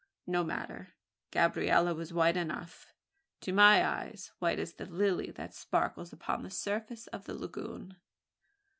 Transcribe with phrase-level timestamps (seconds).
[0.25, 0.95] No matter;
[1.29, 2.91] Gabriella was white enough
[3.41, 7.97] to my eyes white as the lily that sparkles upon the surface of the lagoon.